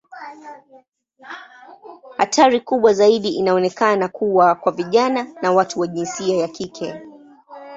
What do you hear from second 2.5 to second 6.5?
kubwa zaidi inaonekana kuwa kwa vijana na watu wa jinsia ya